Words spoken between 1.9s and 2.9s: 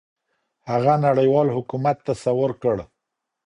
تصور کړ.